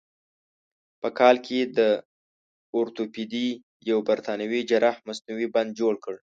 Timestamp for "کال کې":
1.19-1.59